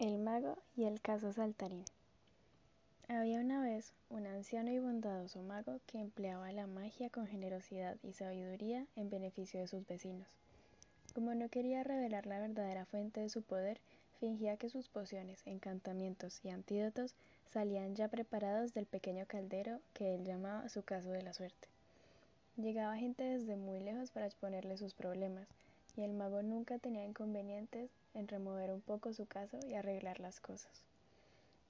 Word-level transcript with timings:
El 0.00 0.18
mago 0.18 0.58
y 0.76 0.86
el 0.86 1.00
caso 1.00 1.32
saltarín. 1.32 1.84
Había 3.06 3.38
una 3.38 3.62
vez 3.62 3.92
un 4.10 4.26
anciano 4.26 4.72
y 4.72 4.80
bondadoso 4.80 5.40
mago 5.40 5.78
que 5.86 6.00
empleaba 6.00 6.50
la 6.50 6.66
magia 6.66 7.10
con 7.10 7.28
generosidad 7.28 7.96
y 8.02 8.12
sabiduría 8.12 8.86
en 8.96 9.08
beneficio 9.08 9.60
de 9.60 9.68
sus 9.68 9.86
vecinos. 9.86 10.26
Como 11.14 11.32
no 11.36 11.48
quería 11.48 11.84
revelar 11.84 12.26
la 12.26 12.40
verdadera 12.40 12.86
fuente 12.86 13.20
de 13.20 13.28
su 13.28 13.42
poder, 13.42 13.78
fingía 14.18 14.56
que 14.56 14.68
sus 14.68 14.88
pociones, 14.88 15.46
encantamientos 15.46 16.40
y 16.44 16.50
antídotos 16.50 17.14
salían 17.52 17.94
ya 17.94 18.08
preparados 18.08 18.74
del 18.74 18.86
pequeño 18.86 19.26
caldero 19.26 19.78
que 19.92 20.16
él 20.16 20.24
llamaba 20.24 20.68
su 20.68 20.82
caso 20.82 21.10
de 21.10 21.22
la 21.22 21.34
suerte. 21.34 21.68
Llegaba 22.56 22.96
gente 22.96 23.22
desde 23.22 23.54
muy 23.54 23.78
lejos 23.78 24.10
para 24.10 24.26
exponerle 24.26 24.76
sus 24.76 24.92
problemas, 24.92 25.46
y 25.96 26.02
el 26.02 26.12
mago 26.12 26.42
nunca 26.42 26.78
tenía 26.78 27.04
inconvenientes 27.04 27.90
en 28.14 28.28
remover 28.28 28.70
un 28.70 28.80
poco 28.80 29.12
su 29.12 29.26
caso 29.26 29.58
y 29.66 29.74
arreglar 29.74 30.20
las 30.20 30.40
cosas. 30.40 30.82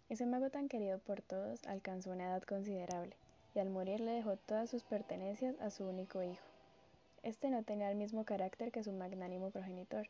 Ese 0.09 0.27
mago 0.27 0.51
tan 0.51 0.69
querido 0.69 0.99
por 0.99 1.23
todos 1.23 1.65
alcanzó 1.67 2.11
una 2.11 2.27
edad 2.27 2.43
considerable, 2.43 3.17
y 3.55 3.59
al 3.59 3.71
morir 3.71 4.01
le 4.01 4.13
dejó 4.13 4.37
todas 4.37 4.69
sus 4.71 4.83
pertenencias 4.83 5.59
a 5.61 5.71
su 5.71 5.85
único 5.85 6.23
hijo. 6.23 6.45
Este 7.23 7.49
no 7.49 7.63
tenía 7.63 7.91
el 7.91 7.97
mismo 7.97 8.25
carácter 8.25 8.71
que 8.71 8.85
su 8.85 8.93
magnánimo 8.93 9.51
progenitor. 9.51 10.09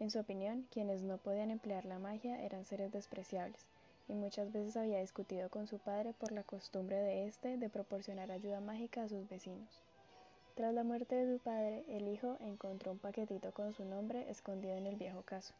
En 0.00 0.10
su 0.10 0.18
opinión, 0.18 0.66
quienes 0.72 1.02
no 1.02 1.16
podían 1.18 1.50
emplear 1.50 1.84
la 1.84 1.98
magia 1.98 2.42
eran 2.42 2.64
seres 2.64 2.90
despreciables, 2.92 3.64
y 4.08 4.14
muchas 4.14 4.52
veces 4.52 4.76
había 4.76 5.00
discutido 5.00 5.48
con 5.48 5.66
su 5.66 5.78
padre 5.78 6.12
por 6.12 6.32
la 6.32 6.42
costumbre 6.42 6.96
de 6.96 7.26
éste 7.26 7.56
de 7.56 7.68
proporcionar 7.68 8.30
ayuda 8.30 8.60
mágica 8.60 9.04
a 9.04 9.08
sus 9.08 9.28
vecinos. 9.28 9.85
Tras 10.56 10.72
la 10.72 10.84
muerte 10.84 11.14
de 11.14 11.36
su 11.36 11.38
padre, 11.38 11.84
el 11.86 12.08
hijo 12.08 12.38
encontró 12.40 12.90
un 12.90 12.98
paquetito 12.98 13.52
con 13.52 13.74
su 13.74 13.84
nombre 13.84 14.30
escondido 14.30 14.74
en 14.74 14.86
el 14.86 14.96
viejo 14.96 15.20
caso. 15.20 15.52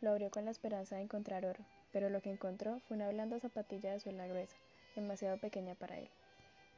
Lo 0.00 0.10
abrió 0.10 0.30
con 0.30 0.46
la 0.46 0.50
esperanza 0.50 0.96
de 0.96 1.02
encontrar 1.02 1.44
oro, 1.44 1.62
pero 1.92 2.08
lo 2.08 2.22
que 2.22 2.30
encontró 2.30 2.80
fue 2.88 2.96
una 2.96 3.10
blanda 3.10 3.38
zapatilla 3.40 3.92
de 3.92 4.00
suela 4.00 4.26
gruesa, 4.26 4.56
demasiado 4.96 5.36
pequeña 5.36 5.74
para 5.74 5.98
él. 5.98 6.08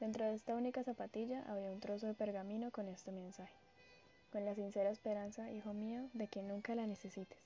Dentro 0.00 0.24
de 0.24 0.34
esta 0.34 0.56
única 0.56 0.82
zapatilla 0.82 1.44
había 1.46 1.70
un 1.70 1.78
trozo 1.78 2.08
de 2.08 2.14
pergamino 2.14 2.72
con 2.72 2.88
este 2.88 3.12
mensaje. 3.12 3.54
Con 4.32 4.44
la 4.44 4.56
sincera 4.56 4.91
esperanza, 4.91 5.48
hijo 5.52 5.72
mío, 5.72 6.08
de 6.12 6.26
que 6.26 6.42
nunca 6.42 6.74
la 6.74 6.88
necesites. 6.88 7.38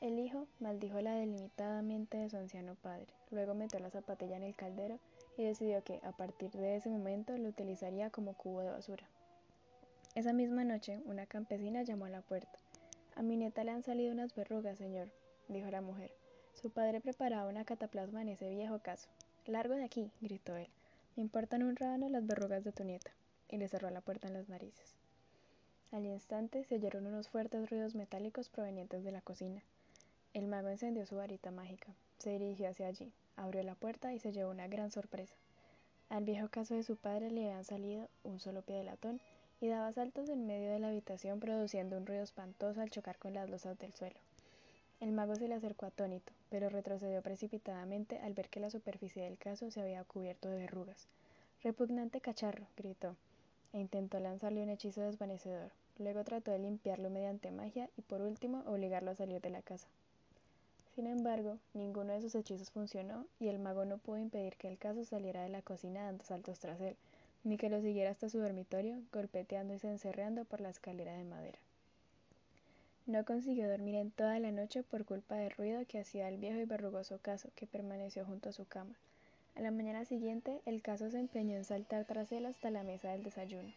El 0.00 0.18
hijo 0.18 0.48
maldijo 0.58 1.00
la 1.00 1.14
delimitada 1.14 1.82
mente 1.82 2.16
de 2.16 2.30
su 2.30 2.36
anciano 2.36 2.74
padre, 2.82 3.06
luego 3.30 3.54
metió 3.54 3.78
la 3.78 3.90
zapatilla 3.90 4.38
en 4.38 4.42
el 4.42 4.56
caldero 4.56 4.98
y 5.36 5.44
decidió 5.44 5.82
que, 5.82 6.00
a 6.04 6.12
partir 6.12 6.50
de 6.52 6.76
ese 6.76 6.88
momento, 6.88 7.36
lo 7.36 7.48
utilizaría 7.48 8.10
como 8.10 8.34
cubo 8.34 8.60
de 8.60 8.70
basura. 8.70 9.08
Esa 10.14 10.32
misma 10.32 10.64
noche, 10.64 11.00
una 11.06 11.26
campesina 11.26 11.82
llamó 11.82 12.04
a 12.04 12.10
la 12.10 12.22
puerta. 12.22 12.58
A 13.16 13.22
mi 13.22 13.36
nieta 13.36 13.64
le 13.64 13.72
han 13.72 13.82
salido 13.82 14.12
unas 14.12 14.34
verrugas, 14.34 14.78
señor, 14.78 15.10
dijo 15.48 15.70
la 15.70 15.80
mujer. 15.80 16.12
Su 16.54 16.70
padre 16.70 17.00
preparaba 17.00 17.48
una 17.48 17.64
cataplasma 17.64 18.22
en 18.22 18.28
ese 18.28 18.48
viejo 18.48 18.78
caso. 18.78 19.08
Largo 19.46 19.74
de 19.74 19.84
aquí, 19.84 20.10
gritó 20.20 20.56
él. 20.56 20.68
Me 21.16 21.22
importan 21.22 21.62
un 21.62 21.76
rábano 21.76 22.08
las 22.08 22.26
verrugas 22.26 22.64
de 22.64 22.72
tu 22.72 22.84
nieta. 22.84 23.10
Y 23.48 23.58
le 23.58 23.68
cerró 23.68 23.90
la 23.90 24.00
puerta 24.00 24.28
en 24.28 24.34
las 24.34 24.48
narices. 24.48 24.96
Al 25.92 26.06
instante 26.06 26.64
se 26.64 26.76
oyeron 26.76 27.06
unos 27.06 27.28
fuertes 27.28 27.70
ruidos 27.70 27.94
metálicos 27.94 28.48
provenientes 28.48 29.04
de 29.04 29.12
la 29.12 29.20
cocina. 29.20 29.62
El 30.32 30.48
mago 30.48 30.68
encendió 30.68 31.06
su 31.06 31.16
varita 31.16 31.52
mágica. 31.52 31.94
Se 32.24 32.30
dirigió 32.30 32.70
hacia 32.70 32.86
allí, 32.86 33.12
abrió 33.36 33.62
la 33.62 33.74
puerta 33.74 34.14
y 34.14 34.18
se 34.18 34.32
llevó 34.32 34.50
una 34.50 34.66
gran 34.66 34.90
sorpresa. 34.90 35.34
Al 36.08 36.24
viejo 36.24 36.48
caso 36.48 36.74
de 36.74 36.82
su 36.82 36.96
padre 36.96 37.30
le 37.30 37.44
habían 37.44 37.64
salido 37.64 38.08
un 38.22 38.40
solo 38.40 38.62
pie 38.62 38.76
de 38.76 38.84
latón 38.84 39.20
y 39.60 39.68
daba 39.68 39.92
saltos 39.92 40.30
en 40.30 40.46
medio 40.46 40.70
de 40.70 40.78
la 40.78 40.88
habitación 40.88 41.38
produciendo 41.38 41.98
un 41.98 42.06
ruido 42.06 42.22
espantoso 42.22 42.80
al 42.80 42.88
chocar 42.88 43.18
con 43.18 43.34
las 43.34 43.50
losas 43.50 43.78
del 43.78 43.92
suelo. 43.92 44.16
El 45.00 45.12
mago 45.12 45.34
se 45.36 45.48
le 45.48 45.54
acercó 45.54 45.84
atónito, 45.84 46.32
pero 46.48 46.70
retrocedió 46.70 47.20
precipitadamente 47.20 48.18
al 48.20 48.32
ver 48.32 48.48
que 48.48 48.60
la 48.60 48.70
superficie 48.70 49.24
del 49.24 49.36
caso 49.36 49.70
se 49.70 49.82
había 49.82 50.02
cubierto 50.04 50.48
de 50.48 50.56
verrugas. 50.56 51.08
Repugnante 51.62 52.22
cacharro, 52.22 52.66
gritó, 52.74 53.16
e 53.74 53.80
intentó 53.80 54.18
lanzarle 54.18 54.62
un 54.62 54.70
hechizo 54.70 55.02
desvanecedor. 55.02 55.72
Luego 55.98 56.24
trató 56.24 56.52
de 56.52 56.58
limpiarlo 56.58 57.10
mediante 57.10 57.50
magia 57.50 57.90
y 57.98 58.00
por 58.00 58.22
último 58.22 58.62
obligarlo 58.64 59.10
a 59.10 59.14
salir 59.14 59.42
de 59.42 59.50
la 59.50 59.60
casa. 59.60 59.88
Sin 60.94 61.08
embargo, 61.08 61.58
ninguno 61.72 62.12
de 62.12 62.20
sus 62.20 62.36
hechizos 62.36 62.70
funcionó 62.70 63.26
y 63.40 63.48
el 63.48 63.58
mago 63.58 63.84
no 63.84 63.98
pudo 63.98 64.18
impedir 64.18 64.54
que 64.54 64.68
el 64.68 64.78
caso 64.78 65.04
saliera 65.04 65.42
de 65.42 65.48
la 65.48 65.60
cocina 65.60 66.04
dando 66.04 66.24
saltos 66.24 66.60
tras 66.60 66.80
él, 66.80 66.96
ni 67.42 67.56
que 67.56 67.68
lo 67.68 67.80
siguiera 67.80 68.10
hasta 68.10 68.28
su 68.28 68.38
dormitorio, 68.38 69.02
golpeteando 69.12 69.74
y 69.74 69.86
encerrando 69.86 70.44
por 70.44 70.60
la 70.60 70.70
escalera 70.70 71.16
de 71.16 71.24
madera. 71.24 71.58
No 73.06 73.24
consiguió 73.24 73.68
dormir 73.68 73.96
en 73.96 74.12
toda 74.12 74.38
la 74.38 74.52
noche 74.52 74.84
por 74.84 75.04
culpa 75.04 75.34
del 75.34 75.50
ruido 75.50 75.84
que 75.86 75.98
hacía 75.98 76.28
el 76.28 76.38
viejo 76.38 76.60
y 76.60 76.64
verrugoso 76.64 77.18
caso 77.18 77.50
que 77.56 77.66
permaneció 77.66 78.24
junto 78.24 78.48
a 78.48 78.52
su 78.52 78.64
cama. 78.66 78.94
A 79.56 79.60
la 79.60 79.72
mañana 79.72 80.04
siguiente, 80.04 80.62
el 80.64 80.80
caso 80.80 81.10
se 81.10 81.18
empeñó 81.18 81.56
en 81.56 81.64
saltar 81.64 82.04
tras 82.06 82.32
él 82.32 82.46
hasta 82.46 82.70
la 82.70 82.82
mesa 82.82 83.10
del 83.10 83.24
desayuno. 83.24 83.72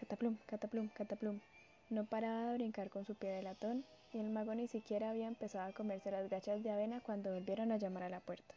Cataplum, 0.00 0.36
cataplum, 0.46 0.88
cataplum. 0.88 1.40
No 1.88 2.04
paraba 2.04 2.50
de 2.50 2.54
brincar 2.54 2.90
con 2.90 3.04
su 3.04 3.14
pie 3.14 3.30
de 3.30 3.44
latón, 3.44 3.84
y 4.12 4.18
el 4.18 4.30
mago 4.30 4.56
ni 4.56 4.66
siquiera 4.66 5.10
había 5.10 5.28
empezado 5.28 5.68
a 5.68 5.72
comerse 5.72 6.10
las 6.10 6.28
gachas 6.28 6.64
de 6.64 6.72
avena 6.72 7.00
cuando 7.00 7.32
volvieron 7.32 7.70
a 7.70 7.76
llamar 7.76 8.02
a 8.02 8.08
la 8.08 8.18
puerta. 8.18 8.56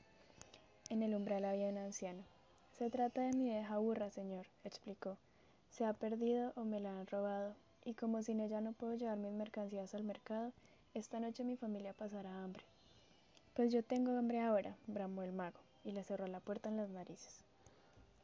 En 0.89 1.03
el 1.03 1.13
umbral 1.13 1.45
había 1.45 1.67
un 1.67 1.77
anciano. 1.77 2.23
Se 2.79 2.89
trata 2.89 3.21
de 3.21 3.33
mi 3.33 3.49
vieja 3.49 3.77
burra, 3.77 4.09
señor, 4.09 4.47
explicó. 4.63 5.15
Se 5.69 5.85
ha 5.85 5.93
perdido 5.93 6.53
o 6.55 6.63
me 6.63 6.79
la 6.79 6.89
han 6.89 7.05
robado, 7.05 7.53
y 7.85 7.93
como 7.93 8.23
sin 8.23 8.39
ella 8.39 8.61
no 8.61 8.71
puedo 8.71 8.95
llevar 8.95 9.17
mis 9.17 9.33
mercancías 9.33 9.93
al 9.93 10.03
mercado, 10.03 10.51
esta 10.95 11.19
noche 11.19 11.43
mi 11.43 11.55
familia 11.55 11.93
pasará 11.93 12.43
hambre. 12.43 12.63
Pues 13.53 13.71
yo 13.71 13.83
tengo 13.83 14.17
hambre 14.17 14.41
ahora, 14.41 14.75
bramó 14.87 15.21
el 15.21 15.33
mago, 15.33 15.59
y 15.85 15.91
le 15.91 16.03
cerró 16.03 16.25
la 16.25 16.39
puerta 16.39 16.69
en 16.69 16.77
las 16.77 16.89
narices. 16.89 17.43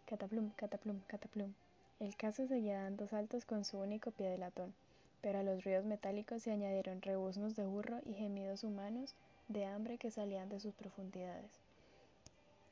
Cataplum, 0.08 0.50
cataplum, 0.56 1.00
cataplum. 1.06 1.54
El 2.00 2.16
caso 2.16 2.48
seguía 2.48 2.82
dando 2.82 3.08
saltos 3.08 3.46
con 3.46 3.66
su 3.66 3.78
único 3.78 4.10
pie 4.10 4.30
de 4.30 4.40
latón 4.40 4.74
pero 5.22 5.40
a 5.40 5.44
los 5.44 5.64
ruidos 5.64 5.86
metálicos 5.86 6.44
se 6.44 6.52
añadieron 6.52 7.02
rebuznos 7.02 7.56
de 7.56 7.66
burro 7.66 8.00
y 8.06 8.14
gemidos 8.14 8.64
humanos 8.64 9.14
de 9.48 9.66
hambre 9.66 9.98
que 9.98 10.12
salían 10.12 10.50
de 10.50 10.60
sus 10.60 10.74
profundidades. 10.74 11.52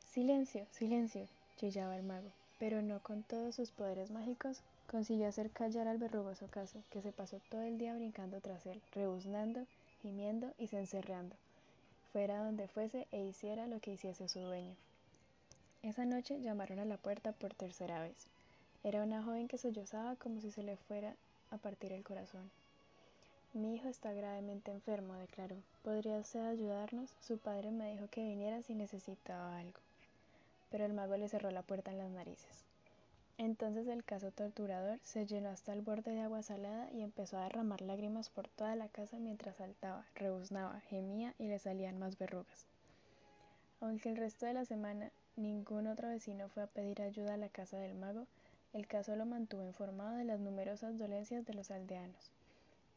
Silencio, 0.06 0.66
silencio, 0.72 1.28
chillaba 1.58 1.96
el 1.96 2.04
mago, 2.04 2.30
pero 2.60 2.82
no 2.82 3.00
con 3.00 3.24
todos 3.24 3.56
sus 3.56 3.72
poderes 3.72 4.12
mágicos 4.12 4.62
consiguió 4.94 5.28
hacer 5.28 5.50
callar 5.50 5.88
al 5.88 5.98
verrugoso 5.98 6.48
caso, 6.48 6.80
que 6.92 7.02
se 7.02 7.12
pasó 7.12 7.40
todo 7.50 7.64
el 7.64 7.78
día 7.78 7.96
brincando 7.96 8.40
tras 8.42 8.66
él, 8.66 8.82
rebuznando, 8.94 9.66
gimiendo 10.04 10.54
y 10.60 10.68
cencerreando, 10.68 11.36
fuera 12.12 12.44
donde 12.44 12.68
fuese 12.68 13.08
e 13.12 13.24
hiciera 13.24 13.66
lo 13.66 13.80
que 13.80 13.94
hiciese 13.94 14.30
su 14.30 14.40
dueño. 14.40 14.76
Esa 15.82 16.06
noche 16.06 16.40
llamaron 16.42 16.80
a 16.80 16.86
la 16.86 16.98
puerta 16.98 17.32
por 17.32 17.54
tercera 17.54 18.02
vez. 18.02 18.28
Era 18.84 19.04
una 19.04 19.24
joven 19.24 19.48
que 19.48 19.58
sollozaba 19.58 20.16
como 20.16 20.40
si 20.40 20.52
se 20.52 20.62
le 20.62 20.78
fuera 20.78 21.16
a 21.54 21.58
partir 21.58 21.94
el 21.94 22.04
corazón. 22.04 22.50
Mi 23.54 23.76
hijo 23.76 23.88
está 23.88 24.12
gravemente 24.12 24.72
enfermo, 24.72 25.14
declaró. 25.14 25.56
¿Podría 25.84 26.18
usted 26.18 26.40
ayudarnos? 26.40 27.12
Su 27.22 27.38
padre 27.38 27.70
me 27.70 27.92
dijo 27.92 28.08
que 28.10 28.24
viniera 28.24 28.64
si 28.64 28.74
necesitaba 28.74 29.60
algo. 29.60 29.80
Pero 30.72 30.86
el 30.86 30.94
mago 30.94 31.16
le 31.16 31.30
cerró 31.30 31.52
la 31.52 31.62
puerta 31.62 31.92
en 31.92 32.00
las 32.00 32.10
narices. 32.10 32.64
Entonces 33.38 33.88
el 33.88 34.04
caso 34.04 34.32
torturador 34.32 35.00
se 35.04 35.28
llenó 35.28 35.50
hasta 35.50 35.74
el 35.74 35.82
borde 35.82 36.12
de 36.12 36.22
agua 36.22 36.42
salada 36.42 36.90
y 36.92 37.02
empezó 37.02 37.38
a 37.38 37.44
derramar 37.44 37.82
lágrimas 37.82 38.30
por 38.30 38.48
toda 38.48 38.76
la 38.76 38.88
casa 38.88 39.18
mientras 39.18 39.58
saltaba, 39.58 40.06
rebuznaba, 40.16 40.80
gemía 40.90 41.36
y 41.38 41.48
le 41.48 41.60
salían 41.60 42.00
más 42.00 42.18
verrugas. 42.18 42.66
Aunque 43.82 44.10
el 44.10 44.18
resto 44.18 44.46
de 44.48 44.54
la 44.54 44.66
semana 44.66 45.12
ningún 45.36 45.88
otro 45.88 46.10
vecino 46.10 46.48
fue 46.50 46.64
a 46.64 46.68
pedir 46.68 47.02
ayuda 47.02 47.36
a 47.36 47.38
la 47.38 47.50
casa 47.50 47.78
del 47.78 47.96
mago, 47.96 48.26
el 48.74 48.88
caso 48.88 49.16
lo 49.16 49.26
mantuvo 49.26 49.64
informado 49.64 50.18
de 50.18 50.26
las 50.26 50.40
numerosas 50.40 50.98
dolencias 50.98 51.46
de 51.46 51.54
los 51.54 51.70
aldeanos. 51.70 52.32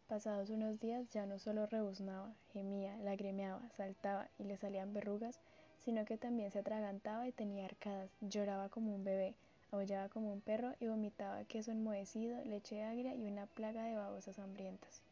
Pasados 0.09 0.51
unos 0.51 0.81
días 0.81 1.07
ya 1.13 1.27
no 1.27 1.39
solo 1.39 1.67
rebuznaba, 1.67 2.33
gemía, 2.53 2.97
lagrimeaba, 2.99 3.61
saltaba 3.77 4.29
y 4.39 4.45
le 4.45 4.57
salían 4.57 4.95
verrugas, 4.95 5.39
sino 5.85 6.05
que 6.05 6.17
también 6.17 6.51
se 6.51 6.61
atragantaba 6.61 7.29
y 7.29 7.33
tenía 7.33 7.67
arcadas, 7.67 8.11
lloraba 8.21 8.71
como 8.71 8.95
un 8.95 9.05
bebé, 9.05 9.35
aullaba 9.71 10.09
como 10.09 10.33
un 10.33 10.41
perro 10.41 10.75
y 10.81 10.87
vomitaba 10.87 11.45
queso 11.45 11.73
enmohecido, 11.73 12.43
leche 12.45 12.83
agria 12.83 13.15
y 13.15 13.27
una 13.27 13.47
plaga 13.47 13.85
de 13.85 13.97
babosas 13.97 14.39
hambrientas. 14.39 15.03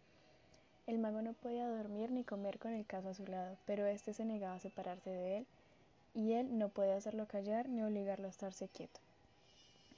El 0.86 0.98
mago 0.98 1.22
no 1.22 1.32
podía 1.32 1.68
dormir 1.68 2.10
ni 2.10 2.24
comer 2.24 2.58
con 2.58 2.72
el 2.72 2.86
caso 2.86 3.08
a 3.08 3.14
su 3.14 3.26
lado, 3.26 3.56
pero 3.66 3.86
éste 3.86 4.12
se 4.14 4.24
negaba 4.24 4.54
a 4.54 4.60
separarse 4.60 5.10
de 5.10 5.38
él, 5.38 5.46
y 6.14 6.32
él 6.32 6.56
no 6.58 6.68
podía 6.68 6.96
hacerlo 6.96 7.26
callar 7.26 7.68
ni 7.68 7.82
obligarlo 7.82 8.26
a 8.26 8.30
estarse 8.30 8.68
quieto. 8.68 9.03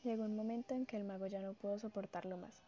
Llegó 0.06 0.23
un 0.23 0.37
momento 0.37 0.73
en 0.73 0.87
que 0.87 0.97
el 0.97 1.03
mago 1.03 1.26
ya 1.26 1.41
no 1.41 1.55
pudo 1.55 1.81
soportarlo 1.81 2.37
más. 2.37 2.62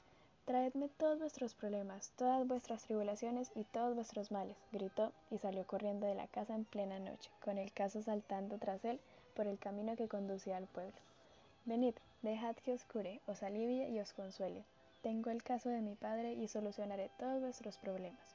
Traedme 0.44 0.88
todos 0.88 1.20
vuestros 1.20 1.54
problemas, 1.54 2.10
todas 2.16 2.44
vuestras 2.48 2.82
tribulaciones 2.82 3.52
y 3.54 3.62
todos 3.62 3.94
vuestros 3.94 4.32
males, 4.32 4.56
gritó 4.72 5.12
y 5.30 5.38
salió 5.38 5.64
corriendo 5.64 6.08
de 6.08 6.16
la 6.16 6.26
casa 6.26 6.56
en 6.56 6.64
plena 6.64 6.98
noche, 6.98 7.30
con 7.44 7.56
el 7.56 7.72
caso 7.72 8.02
saltando 8.02 8.58
tras 8.58 8.84
él 8.84 8.98
por 9.36 9.46
el 9.46 9.56
camino 9.56 9.94
que 9.94 10.08
conducía 10.08 10.56
al 10.56 10.66
pueblo. 10.66 10.96
Venid, 11.64 11.94
dejad 12.22 12.56
que 12.56 12.72
os 12.72 12.82
cure, 12.82 13.20
os 13.28 13.44
alivie 13.44 13.88
y 13.88 14.00
os 14.00 14.12
consuele. 14.14 14.64
Tengo 15.02 15.30
el 15.30 15.44
caso 15.44 15.68
de 15.68 15.80
mi 15.80 15.94
padre 15.94 16.32
y 16.32 16.48
solucionaré 16.48 17.08
todos 17.20 17.40
vuestros 17.40 17.76
problemas. 17.76 18.34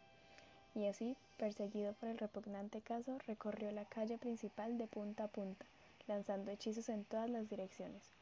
y 0.75 0.85
así, 0.85 1.17
perseguido 1.37 1.91
por 1.91 2.07
el 2.07 2.17
repugnante 2.17 2.79
caso, 2.79 3.17
recorrió 3.27 3.69
la 3.73 3.83
calle 3.83 4.17
principal 4.17 4.77
de 4.77 4.87
punta 4.87 5.25
a 5.25 5.27
punta, 5.27 5.65
lanzando 6.07 6.51
hechizos 6.51 6.87
en 6.87 7.03
todas 7.03 7.29
las 7.29 7.49
direcciones. 7.49 8.13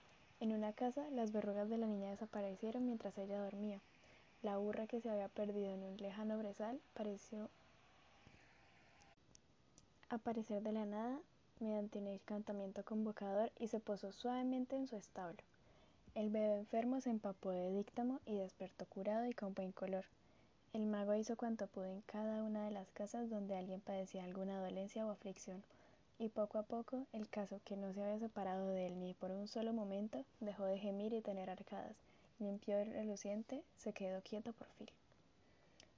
En 0.41 0.53
una 0.53 0.73
casa, 0.73 1.07
las 1.11 1.31
verrugas 1.31 1.69
de 1.69 1.77
la 1.77 1.85
niña 1.85 2.09
desaparecieron 2.09 2.83
mientras 2.83 3.15
ella 3.19 3.43
dormía. 3.43 3.79
La 4.41 4.57
burra 4.57 4.87
que 4.87 4.99
se 4.99 5.09
había 5.09 5.27
perdido 5.27 5.71
en 5.71 5.83
un 5.83 5.97
lejano 5.97 6.35
brezal 6.39 6.79
pareció 6.95 7.47
aparecer 10.09 10.63
de 10.63 10.71
la 10.71 10.85
nada 10.85 11.19
mediante 11.59 11.99
un 11.99 12.07
encantamiento 12.07 12.83
convocador 12.83 13.51
y 13.59 13.67
se 13.67 13.79
posó 13.79 14.11
suavemente 14.11 14.75
en 14.75 14.87
su 14.87 14.95
establo. 14.95 15.37
El 16.15 16.31
bebé 16.31 16.57
enfermo 16.57 16.99
se 17.01 17.11
empapó 17.11 17.51
de 17.51 17.71
díctamo 17.71 18.19
y 18.25 18.35
despertó 18.35 18.85
curado 18.87 19.27
y 19.27 19.33
con 19.33 19.53
buen 19.53 19.71
color. 19.71 20.05
El 20.73 20.87
mago 20.87 21.13
hizo 21.13 21.37
cuanto 21.37 21.67
pudo 21.67 21.85
en 21.85 22.01
cada 22.01 22.41
una 22.41 22.65
de 22.65 22.71
las 22.71 22.89
casas 22.91 23.29
donde 23.29 23.55
alguien 23.55 23.79
padecía 23.79 24.23
alguna 24.23 24.59
dolencia 24.59 25.05
o 25.05 25.11
aflicción, 25.11 25.61
y 26.21 26.29
poco 26.29 26.59
a 26.59 26.63
poco 26.63 27.07
el 27.13 27.27
caso, 27.27 27.59
que 27.65 27.75
no 27.75 27.93
se 27.93 28.03
había 28.03 28.19
separado 28.19 28.69
de 28.69 28.85
él 28.85 28.99
ni 28.99 29.15
por 29.15 29.31
un 29.31 29.47
solo 29.47 29.73
momento, 29.73 30.23
dejó 30.39 30.65
de 30.65 30.77
gemir 30.77 31.13
y 31.13 31.21
tener 31.21 31.49
arcadas, 31.49 31.95
limpió 32.37 32.77
el 32.77 32.91
reluciente, 32.93 33.63
se 33.77 33.91
quedó 33.91 34.21
quieto 34.21 34.53
por 34.53 34.67
fin. 34.77 34.87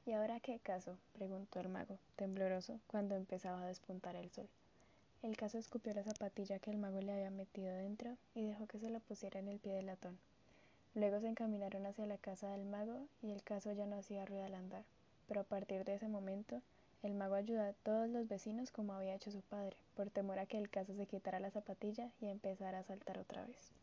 ¿Y 0.05 0.13
ahora 0.13 0.39
qué 0.39 0.59
caso? 0.59 0.95
preguntó 1.11 1.59
el 1.59 1.67
mago, 1.67 1.97
tembloroso, 2.15 2.79
cuando 2.87 3.15
empezaba 3.15 3.63
a 3.63 3.67
despuntar 3.67 4.15
el 4.15 4.31
sol. 4.31 4.47
El 5.23 5.35
caso 5.35 5.57
escupió 5.57 5.93
la 5.93 6.03
zapatilla 6.03 6.57
que 6.59 6.71
el 6.71 6.77
mago 6.77 7.01
le 7.01 7.11
había 7.11 7.29
metido 7.29 7.75
dentro 7.75 8.15
y 8.33 8.45
dejó 8.45 8.65
que 8.65 8.79
se 8.79 8.89
la 8.89 9.01
pusiera 9.01 9.41
en 9.41 9.49
el 9.49 9.59
pie 9.59 9.73
del 9.73 9.87
latón. 9.87 10.17
Luego 10.95 11.19
se 11.19 11.27
encaminaron 11.27 11.85
hacia 11.85 12.05
la 12.05 12.17
casa 12.17 12.49
del 12.51 12.63
mago 12.63 13.07
y 13.21 13.31
el 13.31 13.43
caso 13.43 13.73
ya 13.73 13.85
no 13.87 13.97
hacía 13.97 14.25
ruido 14.25 14.45
al 14.45 14.53
andar, 14.53 14.83
pero 15.27 15.41
a 15.41 15.45
partir 15.45 15.83
de 15.83 15.95
ese 15.95 16.07
momento 16.07 16.61
el 17.03 17.13
mago 17.13 17.35
ayudó 17.35 17.61
a 17.61 17.73
todos 17.73 18.09
los 18.09 18.27
vecinos 18.27 18.71
como 18.71 18.93
había 18.93 19.15
hecho 19.15 19.29
su 19.29 19.41
padre, 19.41 19.75
por 19.95 20.09
temor 20.09 20.39
a 20.39 20.45
que 20.45 20.57
el 20.57 20.69
caso 20.69 20.95
se 20.95 21.05
quitara 21.05 21.39
la 21.39 21.51
zapatilla 21.51 22.09
y 22.21 22.27
empezara 22.27 22.79
a 22.79 22.83
saltar 22.83 23.19
otra 23.19 23.45
vez. 23.45 23.82